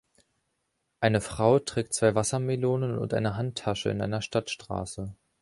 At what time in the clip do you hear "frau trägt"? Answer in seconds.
1.21-1.93